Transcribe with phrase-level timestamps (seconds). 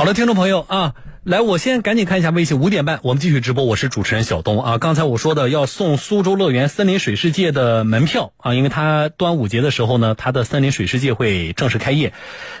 [0.00, 0.94] 好了，听众朋友啊，
[1.24, 3.66] 来，我先赶紧看一下微信，五点半我们继续直播。
[3.66, 4.78] 我是主持人小东啊。
[4.78, 12.14] 刚才我说的要送苏州乐园森林水世界的门票啊，因为它端午节的时候呢，它的森林水世界会正式开业。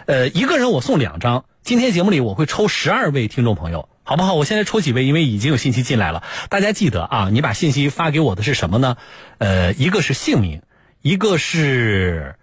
[0.04, 1.46] 呃，一个人我送两张。
[1.62, 4.34] 今天节目里我会抽十二位听众朋友，好不好？
[4.34, 6.22] 我现在抽几位，因为已经有信息进来了。
[6.50, 8.98] 大家记得啊，你把信息发给我的是什么呢？
[9.38, 10.60] 呃，一个是姓名，
[11.00, 12.34] 一个是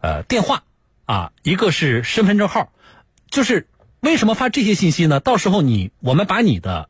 [0.00, 0.64] 呃电话
[1.04, 2.72] 啊，一个是身份证号，
[3.30, 3.68] 就是。
[4.00, 5.20] 为什么发这些信息呢？
[5.20, 6.88] 到时候你我们把你的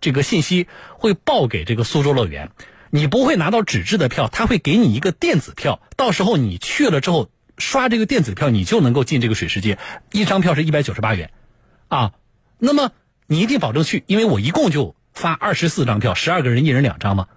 [0.00, 2.50] 这个信息会报给这个苏州乐园，
[2.90, 5.80] 你不会拿到纸质的票，他会给你一个电子票。
[5.96, 7.28] 到时候你去了之后
[7.58, 9.78] 刷这个电子票，你就能够进这个水世界。
[10.12, 11.30] 一张票是一百九十八元，
[11.88, 12.14] 啊，
[12.58, 12.92] 那么
[13.26, 17.28] 你一定保证去，因为我一共就发二十四张票，十二个人一人两张嘛。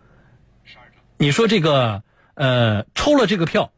[1.17, 2.03] 你说这个
[2.35, 3.73] 呃抽了这个票，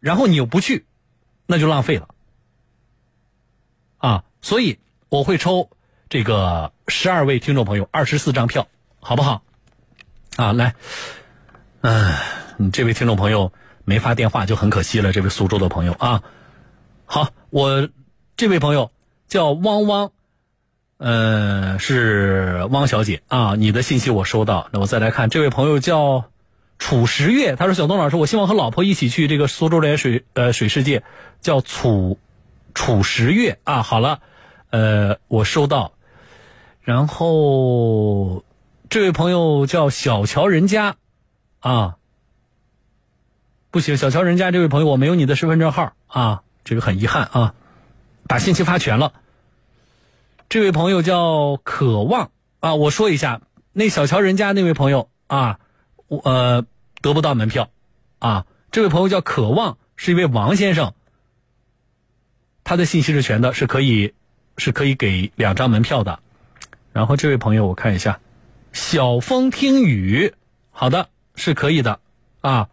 [0.00, 0.84] 然后你又不去，
[1.46, 2.08] 那就浪费了，
[3.96, 4.24] 啊。
[4.42, 5.70] 所以我会抽
[6.08, 8.66] 这个十二位听众朋友二十四张票，
[9.00, 9.42] 好不好？
[10.36, 10.74] 啊，来，
[11.80, 13.52] 嗯，这位听众朋友
[13.84, 16.22] 没发电话就很可惜了，这位苏州的朋友啊。
[17.06, 17.88] 好，我
[18.36, 18.90] 这位朋友
[19.28, 20.10] 叫汪汪，
[20.98, 24.68] 呃，是汪小姐啊，你的信息我收到。
[24.72, 26.24] 那我再来看，这位朋友叫
[26.78, 31.04] 楚十月，他说：“小东老师，我希望和老婆一起去这个苏州的水呃水世界，
[31.40, 32.18] 叫楚
[32.74, 34.20] 楚十月啊。”好了。
[34.72, 35.92] 呃，我收到，
[36.80, 38.42] 然后
[38.88, 40.96] 这位朋友叫小乔人家，
[41.60, 41.98] 啊，
[43.70, 45.92] 不行，小乔人家这位朋友我没有你的身份证号。
[46.06, 47.54] 啊，这个很遗憾啊，
[48.26, 49.12] 把信息发全了。
[50.48, 52.30] 这位朋友叫渴望。
[52.60, 53.42] 啊，我说一下，
[53.72, 55.58] 那小乔人家那位朋友啊，
[56.08, 56.64] 我呃
[57.02, 57.68] 得不到门票。
[58.20, 60.94] 啊，这位朋友叫渴望，是一位王先生，
[62.64, 64.14] 他的信息是全的，是可以。
[64.64, 66.20] 是可以给两张门票的，
[66.92, 68.20] 然后这位朋友我看一下，
[68.72, 70.34] 小风听雨，
[70.70, 71.98] 好的是可以的
[72.42, 72.68] 啊。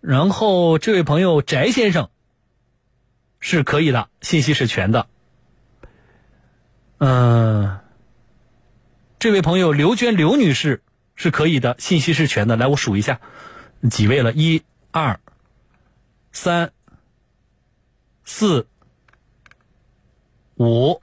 [0.00, 2.10] 然后这位朋友翟先生
[3.38, 5.06] 是可以的，信息是全的。
[6.98, 7.78] 嗯，
[9.20, 10.82] 这位朋友刘娟刘女士
[11.14, 12.56] 是可以的，信息是全的。
[12.56, 13.20] 来，我数一下
[13.88, 15.20] 几位了，一、二、
[16.32, 16.72] 三、
[18.24, 18.66] 四。
[20.56, 21.02] 五、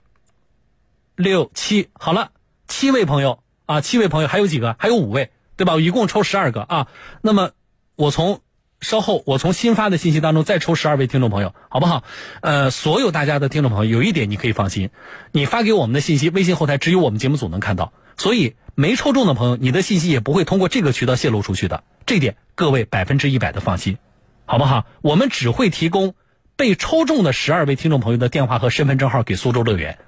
[1.14, 2.32] 六、七，好了，
[2.66, 4.74] 七位朋友啊，七位朋友，还有几个？
[4.80, 5.76] 还有五位，对吧？
[5.76, 6.88] 一共抽十二个啊。
[7.22, 7.52] 那么
[7.94, 8.40] 我从
[8.80, 12.02] 稍后，我从新发的信息当中再抽十二位听众朋友，好不好？
[12.40, 14.90] 呃，所有大家的听众朋友，有一点你可以放心，
[15.30, 23.98] 你发给我们的信息，微信后台只有我们节目组能看到，所以没抽中的朋友，你的信息也不会通过这个渠道泄露出去的，这点各位百分之一百的放心，
[24.46, 24.84] 好不好？
[25.00, 26.16] 我们只会提供。
[26.56, 29.98] 被抽中的十二位听众朋友的电话和身份证号给苏州乐园，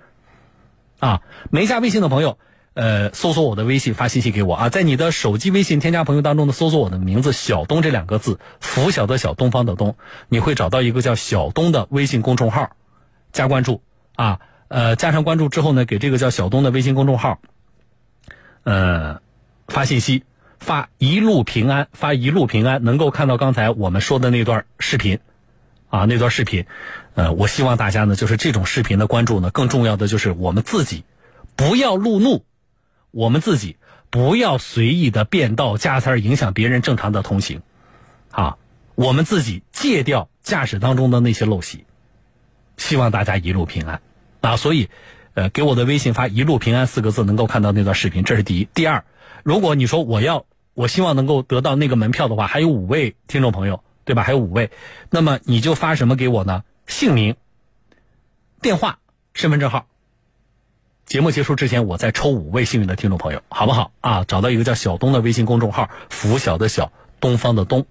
[1.01, 2.39] 啊，没加微信的朋友，
[2.75, 4.55] 呃，搜索我的微信发信息给我。
[4.55, 9.97] 啊，在你的手机微信添加朋友当中呢，搜索我的名字小东这两个字，拂晓的小东方的东，
[10.29, 12.71] 你会找到一个叫小东的微信公众号，
[13.33, 13.83] 加关注。
[14.15, 17.41] 啊，呃，加上关注之后呢，给这个叫小东的微信公众号，
[18.63, 19.21] 呃，
[19.67, 20.23] 发信息，
[20.61, 25.19] 发一路平安，发一路平安，能够看到刚才我们说的那段视频。
[25.97, 26.67] 啊，那段视频，
[27.15, 31.05] 呃，我希望大家呢，就是这种视频的关注呢，更重要的就是我们自己
[31.55, 32.45] 不要路怒，
[33.13, 33.79] 我们自己
[34.11, 37.63] 不要随意的变道加塞影响别人正常的通行，
[38.31, 38.59] 啊，
[38.95, 41.87] 我们自己戒掉驾驶当中的那些陋习，
[42.77, 44.03] 希望大家一路平安
[44.43, 44.57] 啊！
[44.57, 44.91] 所以，
[45.33, 48.69] 呃，给我的微信发“一路平安”四个字，能够看到那段视频，这是第一。
[48.75, 49.05] 第二，
[49.45, 53.83] 如果你说我要，我希望能够得到那个门票的话，还有五位听众朋友。
[54.07, 54.23] 对吧？
[54.23, 54.71] 还有五位，
[55.11, 56.63] 那么你就发什么给我呢？
[56.87, 57.37] 姓名、
[58.63, 59.01] 电话、
[59.35, 59.87] 身份证号。
[61.05, 63.91] 节目结束之前，我再抽五位幸运的听众朋友，好不好？
[64.01, 66.91] 啊，找到一个叫小东的微信公众号，拂晓的晓，
[67.21, 67.85] 东方的东，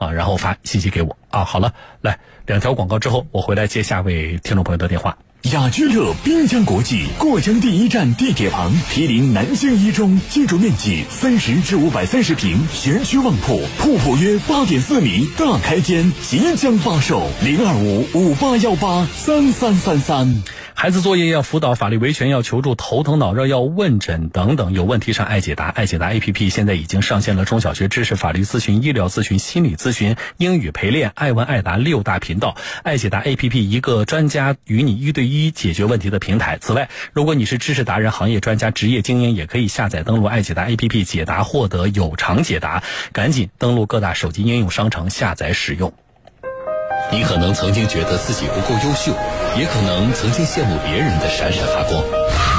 [0.00, 1.16] 啊，然后发信息给我。
[1.28, 5.16] 啊，好了，来两条广告之后，我回来接下位听众朋友的电话。
[5.52, 20.42] 雅居乐滨江国际过江第一站地铁旁，毗邻南京一中，建筑面积三十至五百三十平，学区旺铺，铺铺约八点四米，大开间即将发售，零二五五八幺八三三三三。
[20.80, 25.66] 孩子作业要辅导，法律维权要求助，头疼脑热要问诊等等，有问题上爱解答。
[25.66, 32.56] 爱解答 APP 现在已经上线了中小学知识、法律咨询、医疗咨询、心理咨询、英语陪练、爱问爱答六大频道。
[32.82, 36.56] 爱解答 APP 一个专家与你一对一解决问题的平台。
[36.58, 42.82] 此外，如果你是知识达人、行业专家、职业精英，也可以下载登录爱解答 APP 解答，获得有偿解答。
[43.12, 45.92] 赶紧登录各大手机应用商城下载使用。
[47.12, 49.12] 你可能曾经觉得自己不够优秀，
[49.58, 52.04] 也可能曾经羡慕别人的闪闪发光。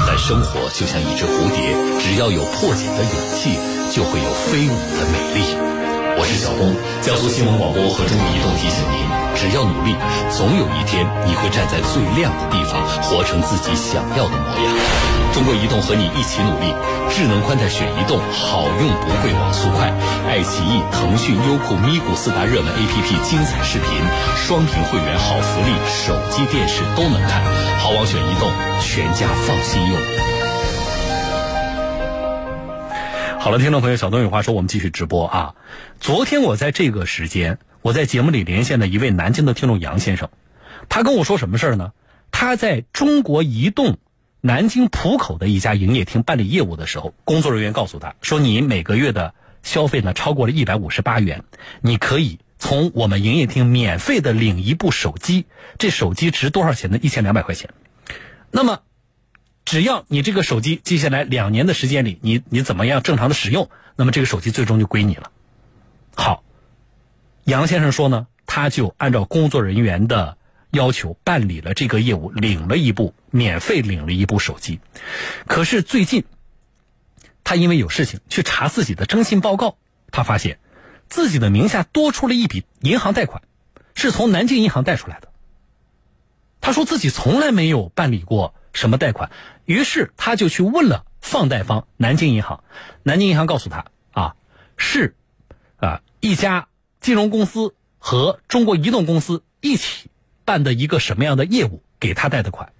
[0.06, 3.58] 但生活就像一只蝴蝶，只要有破茧的勇气，
[3.90, 5.56] 就会有飞舞的美丽。
[6.18, 9.96] 我是小东，江苏新闻广播和中国移动提醒您：只要努力，
[10.30, 14.74] 总有一天你会站在最亮的地方，活成自己想要的模样。
[15.32, 16.74] 中国移动和你一起努力，
[17.10, 19.90] 智能宽带选移动，好用不贵，网速快。
[20.28, 23.88] 爱奇艺、腾讯、优酷、咪咕四大热门 APP，精彩视频，
[24.36, 27.42] 双屏会员好福利，手机、电视都能看。
[27.78, 28.50] 好网选移动，
[28.80, 29.98] 全家放心用。
[33.40, 35.54] 好了，听众朋友，小东有话说，我们继续直播啊。
[35.98, 40.30] 昨天我在这个时间，我在节目里连线了一位南京的听众杨先生，
[40.88, 41.92] 他跟我说什么事儿呢？
[42.30, 43.98] 他在中国移动。
[44.44, 51.44] 南京浦口的一家营业厅办理业务的时候，工作人员告诉他说：“你每个月的消费呢超过了一百五十八元，
[51.80, 55.46] 你可以从我们营业厅免费的领一部手机。
[55.78, 56.98] 这手机值多少钱呢？
[57.00, 57.70] 一千两百块钱。
[58.50, 58.80] 那么，
[59.64, 65.30] 只要你这个手机接下来两年的时间里，你你怎么样正常的使用，那么这个手机最终就归你了。”
[66.16, 66.42] 好，
[67.44, 70.38] 杨先生说呢，他就按照工作人员的。
[70.72, 74.80] 要求办理了这个业务，领了一部免费领了一部手机，
[75.46, 76.24] 可是最近
[77.44, 79.76] 他因为有事情去查自己的征信报告，
[80.10, 80.58] 他发现
[81.10, 83.42] 自己的名下多出了一笔银行贷款，
[83.94, 85.28] 是从南京银行贷出来的。
[86.62, 89.30] 他说自己从来没有办理过什么贷款，
[89.66, 92.64] 于是他就去问了放贷方南京银行，
[93.02, 94.36] 南京银行告诉他啊，
[94.78, 95.14] 是
[95.76, 96.68] 啊一家
[97.02, 100.08] 金融公司和中国移动公司一起。
[100.44, 102.72] 办的一个什么样的业务给他贷的款？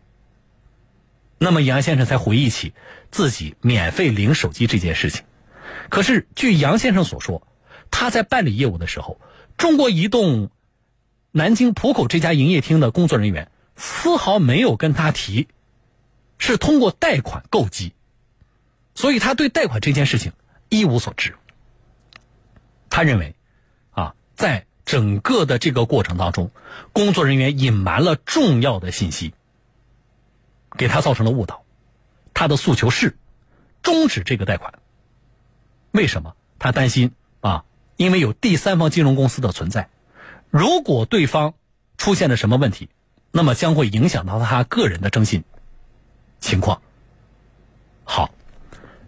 [1.38, 2.74] 那么杨先生才回忆起
[3.12, 5.24] 自己免费领手机这件事情。
[5.88, 7.46] 可是据杨先生所说，
[7.92, 9.20] 他在办理业务的时候，
[9.56, 10.50] 中国移动
[11.30, 15.46] 南京浦口这家营业厅的工作人员丝毫没有跟他提
[16.38, 17.92] 是通过贷款购机，
[18.96, 20.32] 所以他对贷款这件事情
[20.68, 21.36] 一无所知。
[22.90, 23.36] 他认为，
[24.42, 24.66] 在。
[24.84, 26.50] 整个的这个过程当中，
[26.92, 29.32] 工作人员隐瞒了重要的信息，
[30.76, 31.64] 给他造成了误导。
[32.34, 33.16] 他的诉求是
[33.80, 34.74] 终止这个贷款。
[35.92, 36.34] 为什么？
[36.58, 37.64] 他担心啊，
[37.96, 39.88] 因为有第三方金融公司的存在，
[40.50, 41.54] 如果对方
[41.96, 42.90] 出现了什么问题，
[43.30, 45.44] 那么将会影响到他个人的征信
[46.40, 46.82] 情况。
[48.04, 48.34] 好，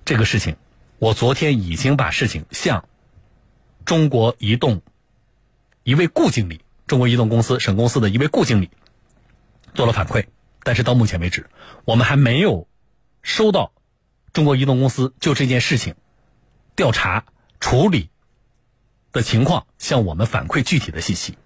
[0.04, 0.56] 这个事情，
[0.98, 2.88] 我昨天已经把事情向
[3.84, 4.80] 中国移动。
[5.84, 8.70] 一位顾经理，中国移动公司省公司的一位顾经理
[9.74, 10.24] 做了反馈，
[10.62, 11.50] 但是到目前为止，
[11.84, 12.66] 我们还没有
[13.22, 13.70] 收到
[14.32, 15.94] 中国移动公司就这件事情
[16.74, 17.26] 调查
[17.60, 18.08] 处理
[19.12, 21.36] 的情况向我们反馈具体的信息。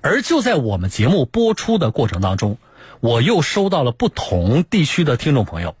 [0.00, 2.56] 而就在我们节目播出的过程当中，
[3.00, 5.76] 我又收到了不同地区的听众朋友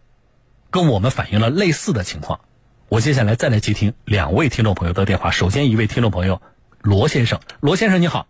[0.70, 2.40] 跟我们反映了类似的情况。
[2.88, 5.30] 我接下来再来接听两位听众朋友的电话。
[5.30, 6.42] 首先，一位听众朋友。
[6.86, 8.28] 罗先生，罗先生你好。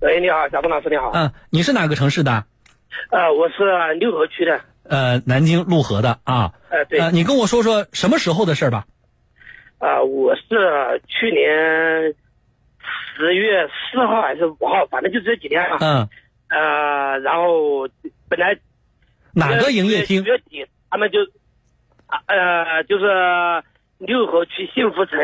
[0.00, 1.10] 喂，你好，小峰老师你好。
[1.12, 2.46] 嗯，你是哪个城市的？
[3.10, 4.58] 呃，我是六合区的。
[4.84, 6.54] 呃，南京陆河的啊。
[6.70, 6.98] 呃，对。
[6.98, 8.86] 呃，你跟我说说什么时候的事吧。
[9.76, 12.14] 啊，我是去年
[13.18, 15.76] 十月四号还是五号，反正就这几天啊。
[15.82, 16.08] 嗯。
[16.48, 17.86] 呃，然后
[18.30, 18.58] 本来
[19.34, 20.24] 哪个营业厅？
[20.24, 21.18] 月底他们就
[22.06, 23.04] 啊呃就是。
[24.06, 25.18] 六合区幸福城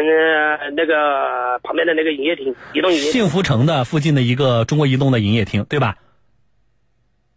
[0.74, 3.10] 那个旁边的那个营业厅，移动营业。
[3.10, 5.96] 幸福城的附近的一个中国移动的营业厅，对吧？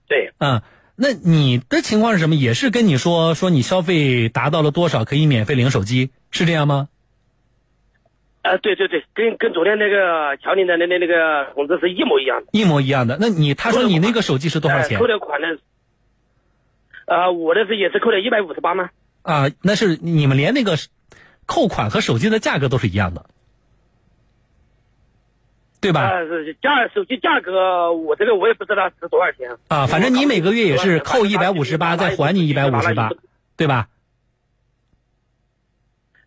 [0.08, 0.32] 对。
[0.40, 0.62] 嗯，
[0.96, 2.36] 那你的情况是什么？
[2.36, 6.88] 也是跟你说说你消费达到了多少可以免费领手机，是这样吗？
[8.42, 12.48] 啊，对对对，跟跟昨天那个乔林的那那那个通知是一模一样的。
[12.52, 13.18] 一模一样的。
[13.20, 15.00] 那你他说你那个手机是多少钱？
[15.00, 15.48] 扣的款呢？
[17.06, 18.90] 啊，我的是也是扣了一百五十八吗？
[19.24, 20.78] 啊，那是你们连那个。
[21.46, 23.26] 扣款和手机的价格都是一样的，
[25.82, 26.10] 对吧？
[26.62, 29.88] 价手机价格，我这个我也不知道值多少钱啊。
[29.88, 33.10] 反正你每个月也是扣一百五十八，再还你一百五十八，
[33.58, 33.90] 对吧？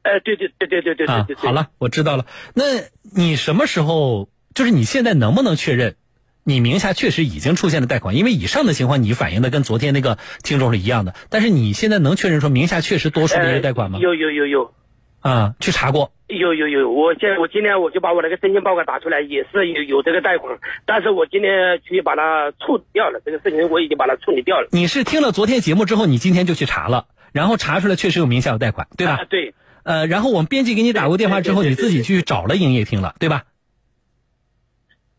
[0.02, 1.36] 哎，对对对对对对对。
[1.36, 2.26] 好了，我知道了。
[2.54, 2.64] 那
[3.02, 4.28] 你什么时候？
[4.54, 5.96] 就是你现在能不能确认，
[6.42, 8.16] 你名下确实已经出现了贷款？
[8.16, 11.14] 因为以上的情况你反映的跟昨天那个听众是一样的。
[11.28, 13.98] 但是你现在能确认说名下确实多出了一个贷款吗？
[13.98, 14.72] 有有有有。
[15.20, 24.68] 啊，去查过，有有有，我现我今天我就把我那个申请报告打出来，也是有有这个贷款，但是我今天去把它处理掉了，这个事情我已经把它处理掉了。
[24.70, 29.24] 你是听了昨天节目之后，你今天就去查了，然后查出来确实有名下有贷款，对吧？
[29.28, 29.54] 对。
[29.82, 33.44] 呃，然后我们编辑给你打过电话之后，你自己去找了营业厅了，对吧？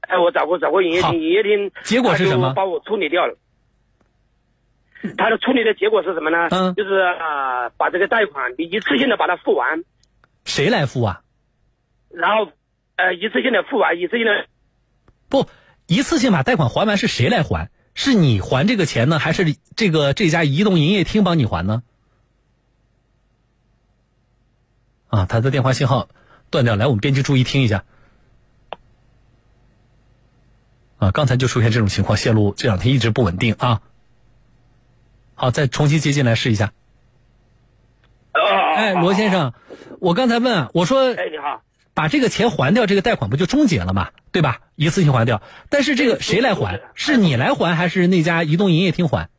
[0.02, 3.36] 哎，我找过找过营业厅，营业厅结果是什么他就帮我处理掉了。
[5.18, 6.48] 他的处理的结果是什么呢？
[6.52, 9.84] 嗯就是呃，把这个贷款你一次性的把它付完，
[10.46, 11.22] 谁来付啊？
[12.10, 12.52] 然后
[12.96, 14.48] 呃一次性的付完，一次性的
[15.30, 15.46] 不，
[15.86, 17.70] 一次性把贷款还完是谁来还？
[17.94, 21.82] 是你还这个钱呢，还是这个这家移动营业厅帮你还呢？
[25.08, 26.08] 啊，他的电话信号
[26.52, 27.86] 断掉，来，我们编辑注意听一下。
[30.98, 33.82] 啊，刚才就出现这种情况，线路这两天一直不稳定啊。
[35.40, 36.74] 好，再重新接进来试一下。
[38.34, 38.42] 呃，
[38.76, 39.54] 哎，罗先生，
[40.00, 41.62] 我刚才问啊，我说哎，你好，
[41.94, 44.62] 把这个钱还掉，这个贷款不就终结了吗，对吧？
[44.76, 45.44] 一次性还掉。
[45.70, 46.82] 但是这个谁来还？
[46.96, 49.30] 是你来还，还是那家移动营业厅还？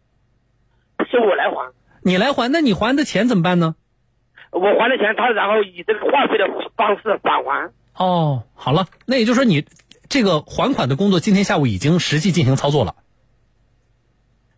[1.11, 3.75] 是我来还，你来还，那你还的钱怎么办呢？
[4.53, 7.73] 我还的钱，他然后以这个话费的方式返还。
[7.97, 9.67] 哦，好了，那也就是说你
[10.09, 12.95] 这个还款的工作今天下午已经实际进行操作了。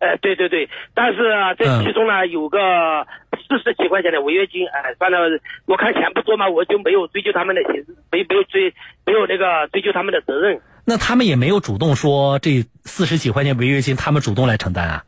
[0.01, 3.05] 呃，对对对，但是啊，这嗯其中呢有个
[3.47, 5.19] 四十几块钱的违约金，哎、算了，
[5.65, 8.73] 我看钱不多嘛，我就没有追究他们的刑事，没没有追，
[9.05, 10.59] 没有那个追究他们的责任。
[10.85, 15.03] 那他们也没有主动说这四十几块钱违约金他们主动来承担啊？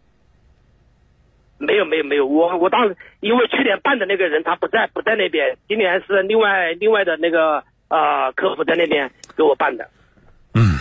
[1.57, 9.89] 没有没有没有，我我当时因为去年办的那个人他不在不在那边，今年是另外另外的那个呃客服在那边给我办的。
[10.53, 10.77] 嗯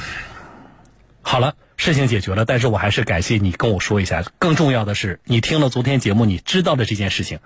[1.23, 4.23] 好了，事情解决了，但是我还是感谢你跟我说一下。
[4.39, 7.41] 更重要的是，你听了昨天节目，你知道了这件事情，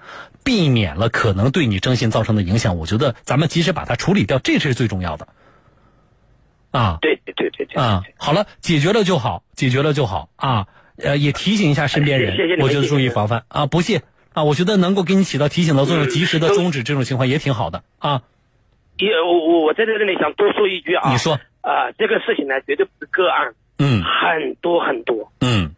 [0.45, 2.77] 避免了可能对你征信造成的影响。
[2.77, 5.27] 我觉得咱们及时把它处理掉，这是最重要的。
[6.71, 10.67] 啊对对对对对啊，好了，解决了就好，解决了就好啊。
[10.99, 14.03] 呃，也提醒一下身边人，我觉得注意防范啊，不谢
[14.35, 14.45] 啊。
[14.45, 18.23] 我觉得能够给你起到提醒的作用，及时的终止这种情况也挺好的啊。
[18.99, 25.33] 也我我我在这里想多说一句啊，你说，啊、这个事情呢绝对不是个案，嗯很多很多。
[25.41, 25.71] 嗯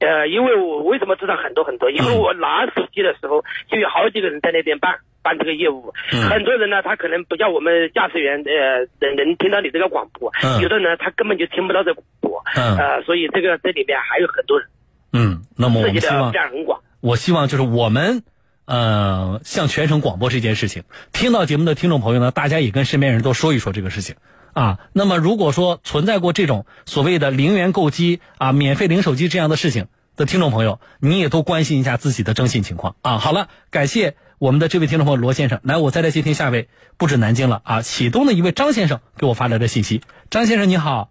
[0.00, 1.90] 呃，因为我为什么知道很多很多？
[1.90, 5.94] 因为我拿手机的时候，就有好几个人在那边办办这个业务。
[6.12, 10.30] 嗯很多人呢，他可能不叫我们驾驶员，呃，能能听到你这个广播。
[10.42, 12.42] 嗯有的呢，他根本就听不到这广播。
[12.54, 14.68] 嗯呃，所以这个这里面还有很多人
[15.12, 16.80] 嗯，那么我们希望面很广。
[17.00, 18.22] 我希望就是我们，
[18.66, 20.82] 呃，向全省广播这件事情，
[21.12, 24.16] 听到节目的听众朋友呢，大家也跟身边人都说一说这个事情
[24.54, 24.78] 啊。
[24.92, 33.18] 那么如果说存在过这种所谓的零元购机啊、免费领手机这样的事情的听众朋友，你也都关心一下自己的征信情况啊。
[33.18, 40.00] 好了，感谢我们的这位听众朋友罗先生，来，我再来接听下一位，不止南京了啊，启东的一位张先生给我发来的信息。
[40.30, 41.10] 张先生你好，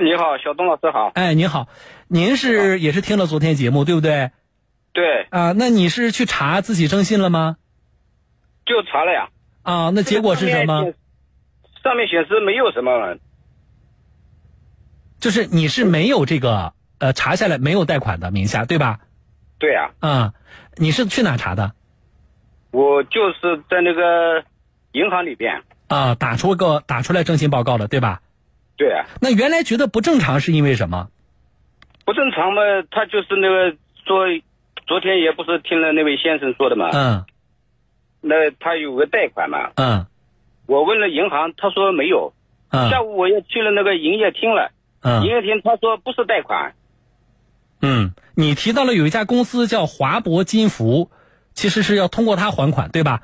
[0.00, 1.10] 你好，小东老师好。
[1.14, 1.68] 哎，您好，
[2.08, 4.30] 您是也是听了昨天节目对不对？
[4.92, 7.56] 对，啊，那你是去查自己征信了吗？
[8.66, 9.28] 就查了呀。
[9.62, 10.92] 啊，那结果是什么？？
[11.88, 13.16] 上面显示没有什么，
[15.18, 19.00] 就是你是没有这个呃查下来没有贷款的名下，对吧？
[19.58, 20.34] 对呀、啊，
[20.76, 21.72] 你是去哪查的？
[22.72, 24.44] 我就是在那个
[24.92, 25.62] 银行里边。
[25.88, 28.20] 啊，打出个打出来征信报告了，对吧？
[28.76, 31.08] 对啊、那原来觉得不正常是因为什么？
[32.04, 34.26] 不正常嘛，他就是那个说，
[34.86, 37.24] 昨天也不是听了那位先生说的嘛，嗯
[38.20, 40.04] 那他有个贷款嘛，嗯
[40.68, 42.34] 我问了银行，他说没有。
[42.70, 44.70] 下嗯午我又去了那个营业厅了，
[45.02, 46.74] 营嗯业厅他说不是贷款，
[47.80, 51.10] 嗯，你提到了有一家公司叫华博金服，
[51.54, 53.22] 其实是要通过他还款，对吧？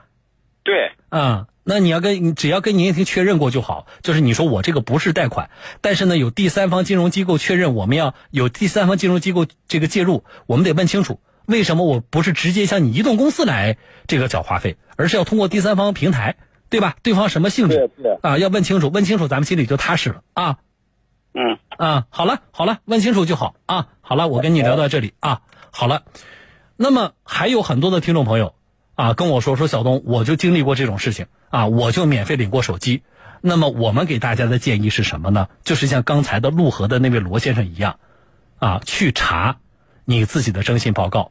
[0.63, 5.51] 对，嗯、那你要跟你只要跟营业厅确认过就好，就是你说我这个不是贷款，
[5.83, 16.37] 但是呢有第三方金融机构确认，我们要有第三方金融机构这个介入，我们得问清楚为什么我不是直接向你移动公司来这个缴话费，而是要通过第三方平台，
[16.75, 16.97] 对吧？
[17.03, 17.89] 对方什么性质
[18.21, 18.37] 啊？
[18.37, 20.59] 要问清楚，问清楚咱们心里就踏实了啊
[21.33, 22.07] 嗯，啊！
[22.11, 23.89] 好了好了，问清楚就好啊！
[24.01, 26.03] 好了，我跟你聊到这里啊，好了。
[26.77, 28.55] 那么还有很多的听众朋友
[28.97, 33.03] 啊跟我说说小东，我就经历过这种事情啊，我就免费领过手机。
[33.41, 35.49] 那么我们给大家的建议是什么呢？
[35.63, 37.99] 就是像刚才的陆河的那位罗先生一样，
[38.59, 39.59] 啊，去查
[40.05, 41.31] 你自己的征信报告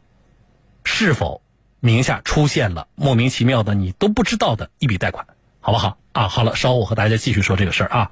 [0.84, 1.42] 是否
[1.86, 5.26] 名下出现了莫名其妙的你都不知道的一笔贷款，
[5.60, 5.98] 好不好？
[6.14, 8.10] 啊，好了，稍后我和大家继续说这个事儿啊。